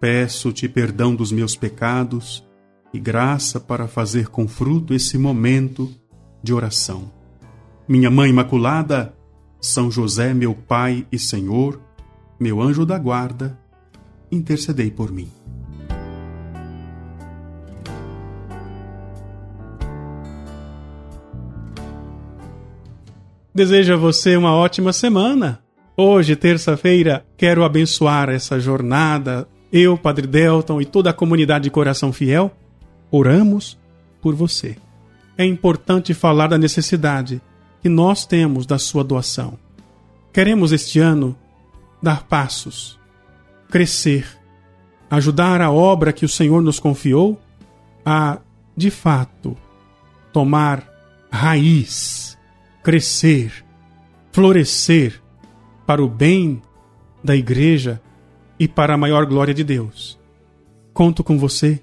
Peço-te 0.00 0.66
perdão 0.66 1.14
dos 1.14 1.30
meus 1.30 1.54
pecados 1.54 2.42
e 2.90 2.98
graça 2.98 3.60
para 3.60 3.86
fazer 3.86 4.28
com 4.28 4.48
fruto 4.48 4.94
esse 4.94 5.18
momento 5.18 5.92
de 6.42 6.54
oração. 6.54 7.12
Minha 7.86 8.10
Mãe 8.10 8.30
Imaculada, 8.30 9.14
São 9.60 9.90
José, 9.90 10.32
meu 10.32 10.54
Pai 10.54 11.06
e 11.12 11.18
Senhor, 11.18 11.78
meu 12.40 12.62
anjo 12.62 12.86
da 12.86 12.98
guarda, 12.98 13.58
intercedei 14.32 14.90
por 14.90 15.12
mim. 15.12 15.30
Desejo 23.54 23.92
a 23.92 23.96
você 23.98 24.34
uma 24.34 24.54
ótima 24.54 24.94
semana. 24.94 25.62
Hoje, 25.94 26.34
terça-feira, 26.36 27.26
quero 27.36 27.64
abençoar 27.64 28.30
essa 28.30 28.58
jornada 28.58 29.46
eu, 29.72 29.96
Padre 29.96 30.26
Delton 30.26 30.80
e 30.80 30.84
toda 30.84 31.10
a 31.10 31.14
comunidade 31.14 31.64
de 31.64 31.70
Coração 31.70 32.12
Fiel, 32.12 32.50
oramos 33.10 33.78
por 34.20 34.34
você. 34.34 34.76
É 35.36 35.44
importante 35.44 36.12
falar 36.12 36.48
da 36.48 36.58
necessidade 36.58 37.40
que 37.82 37.88
nós 37.88 38.26
temos 38.26 38.66
da 38.66 38.78
sua 38.78 39.02
doação. 39.02 39.58
Queremos 40.32 40.72
este 40.72 40.98
ano 40.98 41.36
dar 42.02 42.24
passos, 42.24 42.98
crescer, 43.68 44.26
ajudar 45.10 45.60
a 45.60 45.70
obra 45.70 46.12
que 46.12 46.24
o 46.24 46.28
Senhor 46.28 46.62
nos 46.62 46.78
confiou 46.78 47.40
a, 48.04 48.38
de 48.76 48.90
fato, 48.90 49.56
tomar 50.32 50.86
raiz, 51.30 52.38
crescer, 52.82 53.64
florescer 54.32 55.20
para 55.86 56.02
o 56.02 56.08
bem 56.08 56.62
da 57.22 57.34
Igreja 57.34 58.00
e 58.60 58.68
para 58.68 58.92
a 58.92 58.98
maior 58.98 59.24
glória 59.24 59.54
de 59.54 59.64
Deus. 59.64 60.20
Conto 60.92 61.24
com 61.24 61.38
você, 61.38 61.80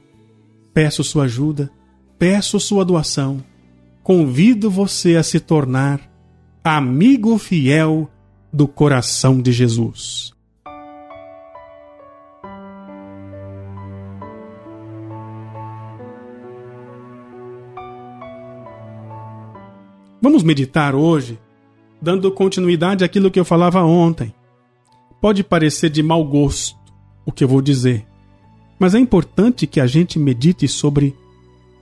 peço 0.76 1.04
sua 1.04 1.24
ajuda, 1.24 1.72
peço 2.20 2.60
sua 2.60 2.86
doação, 2.86 3.44
convido 4.04 4.70
você 4.70 5.16
a 5.16 5.24
se 5.24 5.40
tornar 5.40 6.00
amigo 6.64 7.36
fiel 7.40 8.08
do 8.54 8.68
coração 8.68 9.42
de 9.42 9.52
Jesus. 9.52 10.32
Vamos 20.22 20.44
meditar 20.44 20.94
hoje, 20.94 21.40
dando 22.00 22.32
continuidade 22.32 23.04
àquilo 23.04 23.32
que 23.32 23.40
eu 23.40 23.46
falava 23.46 23.82
ontem 23.82 24.34
Pode 25.20 25.44
parecer 25.44 25.90
de 25.90 26.04
mau 26.04 26.24
gosto 26.24 26.78
o 27.26 27.32
que 27.32 27.44
eu 27.44 27.48
vou 27.48 27.62
dizer, 27.62 28.06
mas 28.80 28.94
é 28.94 29.00
importante 29.00 29.66
que 29.66 29.80
a 29.80 29.88
gente 29.88 30.20
medite 30.20 30.68
sobre 30.68 31.16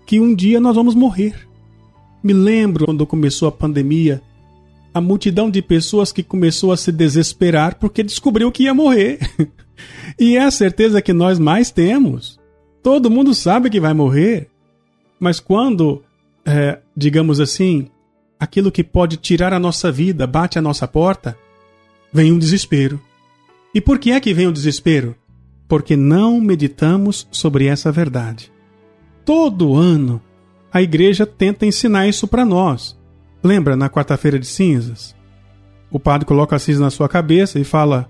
que 0.06 0.20
um 0.20 0.34
dia 0.34 0.60
nós 0.60 0.76
vamos 0.76 0.96
morrer. 0.96 1.48
Me 2.24 2.34
lembro 2.34 2.86
quando 2.86 3.06
começou 3.06 3.48
a 3.48 3.52
pandemia, 3.52 4.22
a 4.94 5.02
multidão 5.02 5.50
de 5.50 5.62
pessoas 5.62 6.12
que 6.12 6.24
começou 6.24 6.72
a 6.72 6.78
se 6.78 6.92
desesperar 6.92 7.76
porque 7.76 8.02
descobriu 8.02 8.52
que 8.52 8.64
ia 8.64 8.74
morrer. 8.74 9.20
e 10.18 10.38
é 10.38 10.44
a 10.44 10.52
certeza 10.52 11.02
que 11.02 11.12
nós 11.12 11.38
mais 11.38 11.70
temos. 11.70 12.40
Todo 12.82 13.12
mundo 13.12 13.34
sabe 13.34 13.70
que 13.70 13.80
vai 13.80 13.94
morrer. 13.94 14.50
Mas 15.20 15.40
quando, 15.40 16.02
é, 16.46 16.80
digamos 16.96 17.42
assim, 17.42 17.90
aquilo 18.40 18.72
que 18.72 18.84
pode 18.84 19.18
tirar 19.18 19.54
a 19.54 19.60
nossa 19.60 19.92
vida 19.92 20.26
bate 20.26 20.58
à 20.58 20.62
nossa 20.62 20.88
porta, 20.88 21.38
vem 22.14 22.32
um 22.32 22.40
desespero. 22.40 23.02
E 23.76 23.82
por 23.82 24.00
que 24.00 24.12
é 24.12 24.22
que 24.22 24.34
vem 24.34 24.48
o 24.48 24.54
desespero? 24.54 25.14
Porque 25.68 25.98
não 25.98 26.40
meditamos 26.40 27.28
sobre 27.30 27.68
essa 27.68 27.92
verdade. 27.92 28.50
Todo 29.26 29.76
ano, 29.76 30.22
a 30.72 30.82
igreja 30.82 31.26
tenta 31.26 31.66
ensinar 31.66 32.08
isso 32.08 32.26
para 32.26 32.46
nós. 32.46 32.98
Lembra 33.44 33.76
na 33.76 33.90
quarta-feira 33.90 34.40
de 34.40 34.46
cinzas? 34.46 35.14
O 35.92 36.00
padre 36.00 36.26
coloca 36.26 36.56
a 36.56 36.60
cinza 36.60 36.80
na 36.80 36.90
sua 36.90 37.10
cabeça 37.10 37.60
e 37.60 37.66
fala: 37.66 38.10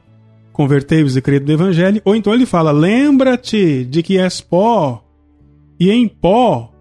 Convertei-vos 0.53 1.17
e 1.17 1.21
credo 1.21 1.47
no 1.47 1.53
evangelho. 1.53 1.99
Ou 2.05 2.15
então 2.15 2.31
ele 2.31 2.45
fala: 2.45 2.71
Lembra-te 2.71 3.83
de 3.85 4.03
que 4.03 4.19
és 4.19 4.39
pó, 4.41 5.03
e 5.79 5.89
em 5.89 6.07
pó 6.07 6.71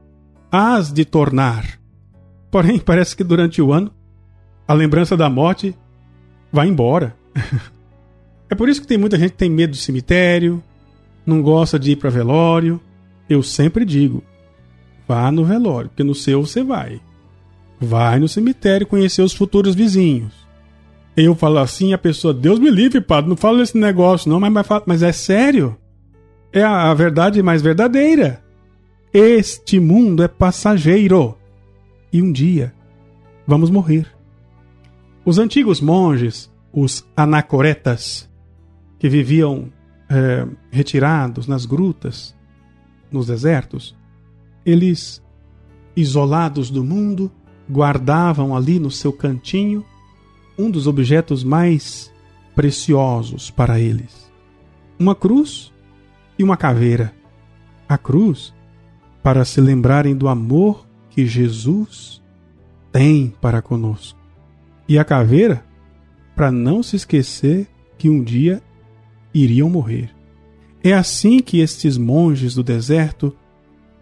has 0.52 0.92
de 0.92 1.06
tornar. 1.06 1.80
Porém, 2.50 2.78
parece 2.84 3.16
que 3.16 3.24
durante 3.24 3.62
o 3.62 3.72
ano, 3.72 3.90
a 4.68 4.74
lembrança 4.74 5.16
da 5.16 5.30
morte 5.30 5.74
vai 6.52 6.68
embora. 6.68 7.16
É 8.48 8.54
por 8.54 8.68
isso 8.68 8.80
que 8.80 8.86
tem 8.86 8.98
muita 8.98 9.18
gente 9.18 9.32
que 9.32 9.38
tem 9.38 9.50
medo 9.50 9.70
do 9.70 9.76
cemitério, 9.76 10.62
não 11.26 11.42
gosta 11.42 11.78
de 11.78 11.92
ir 11.92 11.96
para 11.96 12.10
velório. 12.10 12.80
Eu 13.28 13.42
sempre 13.42 13.84
digo: 13.84 14.22
vá 15.08 15.30
no 15.30 15.44
velório, 15.44 15.88
porque 15.88 16.04
no 16.04 16.14
seu 16.14 16.44
você 16.44 16.62
vai. 16.62 17.00
Vai 17.80 18.18
no 18.18 18.28
cemitério 18.28 18.86
conhecer 18.86 19.22
os 19.22 19.32
futuros 19.32 19.74
vizinhos. 19.74 20.32
Eu 21.16 21.34
falo 21.34 21.58
assim, 21.58 21.92
a 21.92 21.98
pessoa, 21.98 22.34
Deus 22.34 22.58
me 22.58 22.70
livre, 22.70 23.00
padre, 23.00 23.28
não 23.28 23.36
fala 23.36 23.62
esse 23.62 23.76
negócio, 23.78 24.28
não, 24.28 24.40
mas, 24.40 24.52
mas, 24.52 24.66
mas 24.84 25.02
é 25.02 25.12
sério. 25.12 25.76
É 26.52 26.62
a, 26.62 26.90
a 26.90 26.94
verdade 26.94 27.42
mais 27.42 27.62
verdadeira. 27.62 28.42
Este 29.12 29.78
mundo 29.78 30.22
é 30.22 30.28
passageiro. 30.28 31.36
E 32.12 32.20
um 32.20 32.32
dia 32.32 32.72
vamos 33.46 33.70
morrer. 33.70 34.06
Os 35.24 35.38
antigos 35.38 35.80
monges, 35.80 36.50
os 36.72 37.06
anacoretas, 37.16 38.28
que 38.98 39.08
viviam 39.08 39.72
é, 40.08 40.46
retirados 40.70 41.46
nas 41.46 41.66
grutas, 41.66 42.34
nos 43.10 43.26
desertos, 43.26 43.96
eles, 44.64 45.22
isolados 45.96 46.70
do 46.70 46.82
mundo, 46.82 47.30
guardavam 47.70 48.56
ali 48.56 48.78
no 48.78 48.90
seu 48.90 49.12
cantinho 49.12 49.84
um 50.58 50.70
dos 50.70 50.86
objetos 50.86 51.42
mais 51.42 52.12
preciosos 52.54 53.50
para 53.50 53.80
eles: 53.80 54.30
uma 54.98 55.14
cruz 55.14 55.72
e 56.38 56.44
uma 56.44 56.56
caveira. 56.56 57.12
A 57.86 57.98
cruz, 57.98 58.54
para 59.22 59.44
se 59.44 59.60
lembrarem 59.60 60.16
do 60.16 60.26
amor 60.26 60.86
que 61.10 61.26
Jesus 61.26 62.22
tem 62.90 63.34
para 63.40 63.60
conosco, 63.60 64.18
e 64.88 64.98
a 64.98 65.04
caveira, 65.04 65.64
para 66.34 66.50
não 66.50 66.82
se 66.82 66.96
esquecer 66.96 67.68
que 67.98 68.08
um 68.08 68.22
dia 68.22 68.62
iriam 69.34 69.68
morrer. 69.68 70.10
É 70.82 70.92
assim 70.92 71.40
que 71.40 71.58
estes 71.58 71.98
monges 71.98 72.54
do 72.54 72.62
deserto 72.62 73.34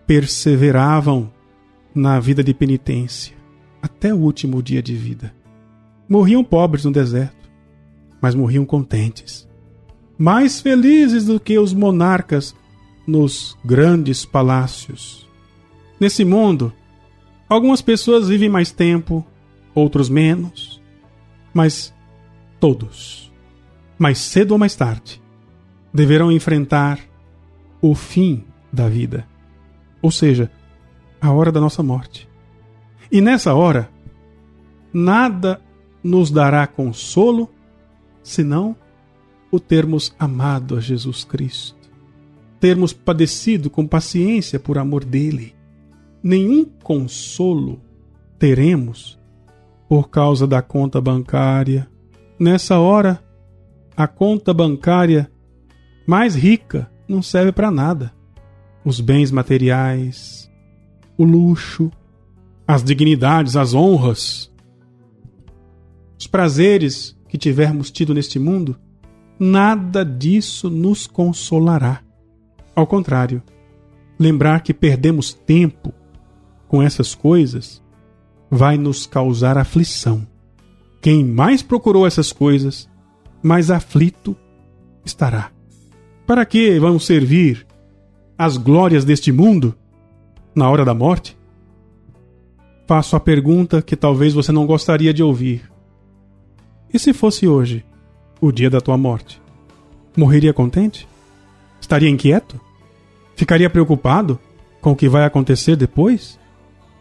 perseveravam 0.07 1.33
na 1.95 2.21
vida 2.21 2.45
de 2.45 2.53
penitência 2.53 3.35
até 3.81 4.13
o 4.13 4.19
último 4.19 4.63
dia 4.63 4.83
de 4.83 4.95
vida. 4.95 5.35
Morriam 6.09 6.45
pobres 6.45 6.85
no 6.85 6.93
deserto, 6.93 7.51
mas 8.21 8.35
morriam 8.35 8.65
contentes, 8.65 9.49
mais 10.19 10.61
felizes 10.61 11.25
do 11.25 11.41
que 11.41 11.59
os 11.59 11.73
monarcas 11.73 12.55
nos 13.07 13.57
grandes 13.65 14.25
palácios. 14.25 15.29
Nesse 15.99 16.25
mundo, 16.25 16.73
algumas 17.49 17.81
pessoas 17.81 18.29
vivem 18.29 18.49
mais 18.49 18.73
tempo, 18.73 19.25
outros 19.75 20.09
menos, 20.09 20.83
mas 21.55 21.95
todos, 22.59 23.33
mais 23.99 24.19
cedo 24.19 24.53
ou 24.53 24.59
mais 24.59 24.75
tarde, 24.75 25.22
deverão 25.93 26.31
enfrentar 26.33 26.99
o 27.81 27.95
fim 27.95 28.45
da 28.73 28.89
vida, 28.89 29.27
ou 30.01 30.11
seja, 30.11 30.51
a 31.21 31.31
hora 31.33 31.53
da 31.53 31.61
nossa 31.61 31.83
morte. 31.83 32.29
E 33.11 33.21
nessa 33.21 33.55
hora, 33.55 33.91
nada 34.93 35.61
nos 36.03 36.31
dará 36.31 36.67
consolo 36.67 37.49
senão 38.23 38.77
o 39.51 39.61
termos 39.61 40.15
amado 40.19 40.77
a 40.77 40.81
Jesus 40.81 41.25
Cristo, 41.25 41.91
termos 42.59 42.93
padecido 42.93 43.69
com 43.69 43.87
paciência 43.87 44.59
por 44.59 44.79
amor 44.79 45.05
dele. 45.05 45.55
Nenhum 46.23 46.65
consolo 46.65 47.81
teremos 48.39 49.21
por 49.89 50.09
causa 50.09 50.47
da 50.47 50.63
conta 50.63 51.01
bancária. 51.01 51.89
Nessa 52.39 52.79
hora, 52.79 53.23
a 53.97 54.07
conta 54.07 54.55
bancária 54.55 55.31
mais 56.13 56.35
rica 56.35 56.91
não 57.09 57.23
serve 57.23 57.53
para 57.53 57.71
nada. 57.71 58.13
os 58.85 59.01
bens 59.01 59.31
materiais, 59.31 60.51
o 61.17 61.25
luxo, 61.25 61.91
as 62.69 62.85
dignidades, 62.85 63.57
as 63.57 63.73
honras, 63.73 64.53
os 66.19 66.27
prazeres 66.27 67.17
que 67.31 67.39
tivermos 67.39 67.91
tido 67.91 68.13
neste 68.13 68.39
mundo, 68.39 68.79
nada 69.41 70.05
disso 70.05 70.69
nos 70.69 71.07
consolará. 71.07 72.03
Ao 72.77 72.87
contrário, 72.87 73.43
lembrar 74.19 74.61
que 74.61 74.75
perdemos 74.75 75.33
tempo 75.33 75.95
com 76.69 76.83
essas 76.83 77.15
coisas 77.15 77.83
vai 78.51 78.77
nos 78.77 79.07
causar 79.07 79.57
aflição. 79.57 80.27
Quem 81.01 81.25
mais 81.25 81.63
procurou 81.63 82.07
essas 82.07 82.33
coisas, 82.33 82.87
mais 83.43 83.71
aflito 83.71 84.37
estará. 85.07 85.51
Para 86.33 86.47
que 86.47 86.79
vão 86.79 86.99
servir 86.99 87.67
as 88.39 88.57
glórias 88.57 89.05
deste 89.05 89.31
mundo 89.31 89.75
na 90.55 90.67
hora 90.71 90.83
da 90.83 90.95
morte? 90.95 91.37
Faço 92.87 93.15
a 93.15 93.21
pergunta 93.21 93.83
que 93.83 93.95
talvez 93.95 94.33
você 94.33 94.51
não 94.51 94.65
gostaria 94.65 95.13
de 95.13 95.23
ouvir. 95.23 95.71
E 96.91 96.99
se 96.99 97.13
fosse 97.13 97.47
hoje, 97.47 97.85
o 98.41 98.51
dia 98.51 98.71
da 98.71 98.81
tua 98.81 98.97
morte? 98.97 99.43
Morreria 100.17 100.55
contente? 100.55 101.07
Estaria 101.79 102.09
inquieto? 102.09 102.59
Ficaria 103.37 103.69
preocupado 103.69 104.41
com 104.81 104.93
o 104.93 104.97
que 104.97 105.11
vai 105.11 105.27
acontecer 105.27 105.77
depois? 105.77 106.39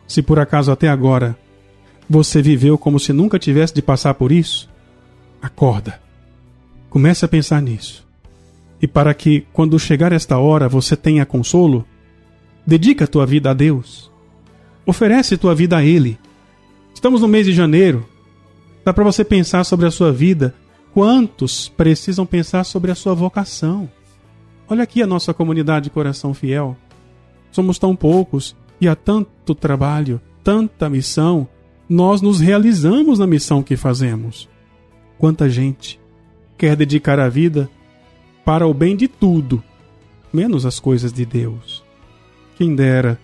Se 0.10 0.22
por 0.22 0.40
acaso 0.40 0.74
até 0.74 0.90
agora 0.90 1.38
você 2.10 2.42
viveu 2.42 2.78
como 2.78 3.00
se 3.00 3.14
nunca 3.14 3.40
tivesse 3.40 3.74
de 3.74 3.82
passar 3.82 4.14
por 4.14 4.30
isso, 4.30 4.70
acorda. 5.42 6.02
Comece 6.90 7.24
a 7.24 7.30
pensar 7.30 7.62
nisso. 7.62 8.11
E 8.82 8.88
para 8.88 9.14
que, 9.14 9.46
quando 9.54 9.78
chegar 9.80 10.12
esta 10.12 10.38
hora, 10.38 10.68
você 10.68 10.96
tenha 10.96 11.26
consolo, 11.26 11.86
dedica 12.66 13.08
tua 13.08 13.26
vida 13.26 13.52
a 13.52 13.54
Deus. 13.54 14.12
Oferece 14.86 15.38
tua 15.38 15.54
vida 15.54 15.78
a 15.78 15.84
Ele. 15.84 16.18
Estamos 16.94 17.22
no 17.22 17.28
mês 17.28 17.46
de 17.46 17.54
janeiro. 17.54 18.06
Dá 18.84 18.92
para 18.92 19.04
você 19.04 19.24
pensar 19.24 19.64
sobre 19.64 19.86
a 19.86 19.92
sua 19.92 20.12
vida. 20.12 20.56
Quantos 20.94 21.70
precisam 21.70 22.26
pensar 22.26 22.64
sobre 22.64 22.92
a 22.92 22.96
sua 22.96 23.14
vocação? 23.14 23.90
Olha 24.68 24.84
aqui 24.84 25.02
a 25.02 25.08
nossa 25.08 25.34
comunidade 25.34 25.90
Coração 25.90 26.34
Fiel. 26.34 26.76
Somos 27.52 27.78
tão 27.78 27.96
poucos 27.96 28.56
e 28.80 28.88
há 28.88 28.96
tanto 28.96 29.54
trabalho, 29.54 30.20
tanta 30.44 30.90
missão. 30.90 31.48
Nós 31.88 32.22
nos 32.22 32.40
realizamos 32.40 33.20
na 33.20 33.28
missão 33.28 33.62
que 33.62 33.78
fazemos. 33.78 34.50
Quanta 35.18 35.48
gente 35.48 36.00
quer 36.58 36.76
dedicar 36.76 37.20
a 37.20 37.30
vida 37.30 37.70
para 38.44 38.68
o 38.68 38.74
bem 38.74 38.96
de 38.96 39.08
tudo, 39.08 39.64
menos 40.32 40.66
as 40.66 40.80
coisas 40.80 41.14
de 41.14 41.26
Deus. 41.26 41.84
Quem 42.58 42.76
dera 42.76 43.20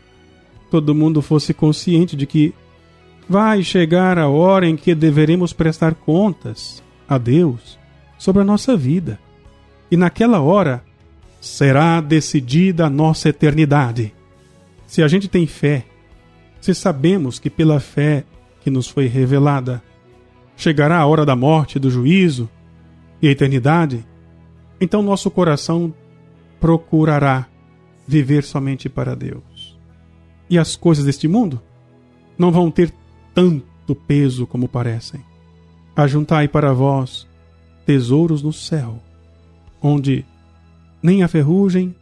todo 0.69 0.95
mundo 0.95 1.21
fosse 1.21 1.53
consciente 1.53 2.15
de 2.15 2.25
que 2.25 2.53
vai 3.27 3.63
chegar 3.63 4.17
a 4.17 4.27
hora 4.27 4.67
em 4.67 4.75
que 4.75 4.95
deveremos 4.95 5.53
prestar 5.53 5.95
contas 5.95 6.83
a 7.07 7.17
Deus 7.17 7.77
sobre 8.17 8.41
a 8.41 8.45
nossa 8.45 8.75
vida. 8.75 9.19
E 9.89 9.97
naquela 9.97 10.41
hora 10.41 10.83
será 11.39 12.01
decidida 12.01 12.85
a 12.85 12.89
nossa 12.89 13.29
eternidade. 13.29 14.13
Se 14.85 15.03
a 15.03 15.07
gente 15.07 15.27
tem 15.27 15.45
fé, 15.45 15.85
se 16.59 16.73
sabemos 16.73 17.39
que 17.39 17.49
pela 17.49 17.79
fé 17.79 18.23
que 18.61 18.69
nos 18.69 18.87
foi 18.87 19.07
revelada 19.07 19.81
chegará 20.55 20.97
a 20.97 21.05
hora 21.05 21.25
da 21.25 21.35
morte, 21.35 21.79
do 21.79 21.89
juízo 21.89 22.49
e 23.21 23.27
a 23.27 23.31
eternidade, 23.31 24.05
então 24.79 25.01
nosso 25.01 25.29
coração 25.31 25.94
procurará 26.59 27.47
viver 28.07 28.44
somente 28.44 28.88
para 28.88 29.15
Deus. 29.15 29.77
E 30.50 30.57
as 30.57 30.75
coisas 30.75 31.06
deste 31.06 31.27
mundo 31.27 31.62
não 32.38 32.51
vão 32.51 32.71
ter 32.71 32.94
tanto 33.33 33.95
peso 33.95 34.47
como 34.47 34.68
parecem. 34.68 35.21
Ajuntai 35.95 36.47
para 36.47 36.74
vós 36.74 37.27
tesouros 37.85 38.41
no 38.41 38.53
céu, 38.53 39.01
onde 39.81 40.25
nem 41.01 41.23
a 41.23 41.27
ferrugem, 41.27 41.95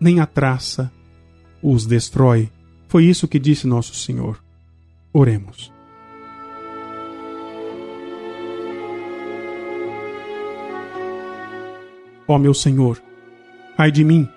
nem 0.00 0.20
a 0.20 0.26
traça 0.26 0.90
os 1.62 1.86
destrói. 1.86 2.50
Foi 2.88 3.04
isso 3.04 3.28
que 3.28 3.38
disse 3.38 3.66
nosso 3.66 3.94
Senhor. 3.94 4.42
Oremos. 5.12 5.72
Ó 12.30 12.38
meu 12.38 12.54
Senhor, 12.54 13.02
ai 13.76 13.90
de 13.90 14.04
mim, 14.04 14.28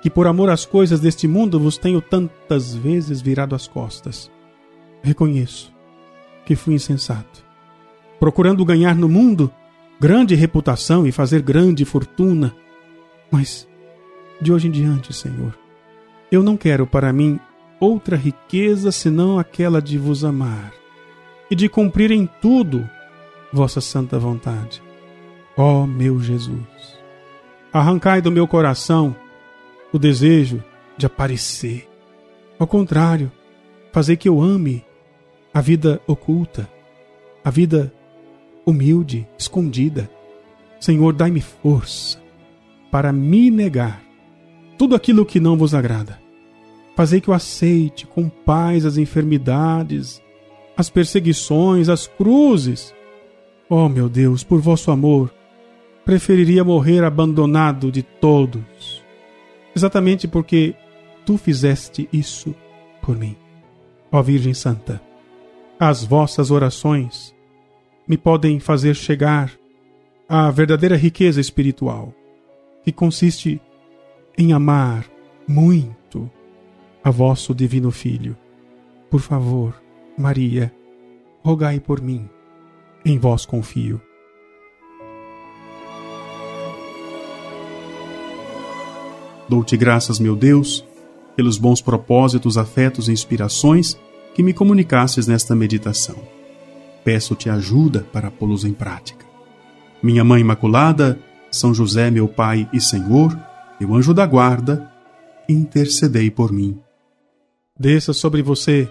que 0.00 0.08
por 0.08 0.26
amor 0.26 0.48
às 0.48 0.64
coisas 0.64 0.98
deste 0.98 1.28
mundo 1.28 1.60
vos 1.60 1.76
tenho 1.76 2.00
tantas 2.00 2.74
vezes 2.74 3.20
virado 3.20 3.54
as 3.54 3.68
costas. 3.68 4.30
Reconheço 5.02 5.70
que 6.46 6.56
fui 6.56 6.72
insensato, 6.72 7.44
procurando 8.18 8.64
ganhar 8.64 8.94
no 8.94 9.10
mundo 9.10 9.52
grande 10.00 10.34
reputação 10.34 11.06
e 11.06 11.12
fazer 11.12 11.42
grande 11.42 11.84
fortuna. 11.84 12.56
Mas, 13.30 13.68
de 14.40 14.50
hoje 14.50 14.68
em 14.68 14.70
diante, 14.70 15.12
Senhor, 15.12 15.54
eu 16.32 16.42
não 16.42 16.56
quero 16.56 16.86
para 16.86 17.12
mim 17.12 17.38
outra 17.78 18.16
riqueza 18.16 18.90
senão 18.90 19.38
aquela 19.38 19.82
de 19.82 19.98
vos 19.98 20.24
amar 20.24 20.72
e 21.50 21.54
de 21.54 21.68
cumprir 21.68 22.10
em 22.10 22.26
tudo 22.40 22.88
vossa 23.52 23.82
santa 23.82 24.18
vontade. 24.18 24.82
Ó 25.58 25.86
meu 25.86 26.18
Jesus! 26.22 26.97
Arrancai 27.72 28.22
do 28.22 28.30
meu 28.30 28.46
coração 28.46 29.14
o 29.92 29.98
desejo 29.98 30.62
de 30.96 31.06
aparecer. 31.06 31.88
Ao 32.58 32.66
contrário, 32.66 33.30
fazei 33.92 34.16
que 34.16 34.28
eu 34.28 34.40
ame 34.40 34.84
a 35.52 35.60
vida 35.60 36.00
oculta, 36.06 36.68
a 37.44 37.50
vida 37.50 37.92
humilde, 38.64 39.26
escondida. 39.38 40.10
Senhor, 40.80 41.12
dai-me 41.12 41.40
força 41.40 42.20
para 42.90 43.12
me 43.12 43.50
negar 43.50 44.02
tudo 44.76 44.94
aquilo 44.94 45.26
que 45.26 45.40
não 45.40 45.56
vos 45.56 45.74
agrada. 45.74 46.18
Fazei 46.96 47.20
que 47.20 47.28
eu 47.28 47.34
aceite 47.34 48.06
com 48.06 48.28
paz 48.28 48.84
as 48.84 48.96
enfermidades, 48.96 50.22
as 50.76 50.88
perseguições, 50.90 51.88
as 51.88 52.06
cruzes. 52.06 52.94
Oh, 53.68 53.88
meu 53.88 54.08
Deus, 54.08 54.42
por 54.42 54.60
vosso 54.60 54.90
amor, 54.90 55.32
preferiria 56.08 56.64
morrer 56.64 57.04
abandonado 57.04 57.92
de 57.92 58.02
todos, 58.02 59.04
exatamente 59.76 60.26
porque 60.26 60.74
tu 61.26 61.36
fizeste 61.36 62.08
isso 62.10 62.54
por 63.02 63.14
mim. 63.14 63.36
Ó 64.10 64.22
Virgem 64.22 64.54
Santa, 64.54 65.02
as 65.78 66.02
vossas 66.02 66.50
orações 66.50 67.36
me 68.06 68.16
podem 68.16 68.58
fazer 68.58 68.96
chegar 68.96 69.52
à 70.26 70.50
verdadeira 70.50 70.96
riqueza 70.96 71.42
espiritual, 71.42 72.14
que 72.82 72.90
consiste 72.90 73.60
em 74.38 74.54
amar 74.54 75.04
muito 75.46 76.30
a 77.04 77.10
vosso 77.10 77.54
Divino 77.54 77.90
Filho. 77.90 78.34
Por 79.10 79.20
favor, 79.20 79.74
Maria, 80.16 80.74
rogai 81.44 81.78
por 81.78 82.00
mim. 82.00 82.26
Em 83.04 83.18
vós 83.18 83.44
confio. 83.44 84.00
Dou-te 89.48 89.76
graças, 89.76 90.18
meu 90.18 90.36
Deus, 90.36 90.84
pelos 91.34 91.56
bons 91.56 91.80
propósitos, 91.80 92.58
afetos 92.58 93.08
e 93.08 93.12
inspirações 93.12 93.98
que 94.34 94.42
me 94.42 94.52
comunicasses 94.52 95.26
nesta 95.26 95.54
meditação. 95.54 96.16
Peço-te 97.04 97.48
ajuda 97.48 98.06
para 98.12 98.30
pô-los 98.30 98.64
em 98.64 98.72
prática. 98.72 99.24
Minha 100.02 100.22
Mãe 100.22 100.40
Imaculada, 100.40 101.18
São 101.50 101.72
José, 101.72 102.10
meu 102.10 102.28
Pai 102.28 102.68
e 102.72 102.80
Senhor, 102.80 103.36
meu 103.80 103.94
anjo 103.94 104.12
da 104.12 104.26
guarda, 104.26 104.92
intercedei 105.48 106.30
por 106.30 106.52
mim. 106.52 106.78
Desça 107.78 108.12
sobre 108.12 108.42
você 108.42 108.88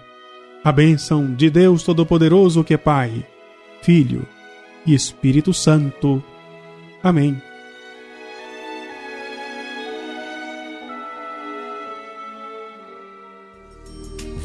a 0.64 0.72
bênção 0.72 1.34
de 1.34 1.48
Deus 1.50 1.82
Todo-Poderoso, 1.82 2.64
que 2.64 2.74
é 2.74 2.78
Pai, 2.78 3.24
Filho 3.82 4.26
e 4.84 4.94
Espírito 4.94 5.54
Santo. 5.54 6.22
Amém. 7.02 7.47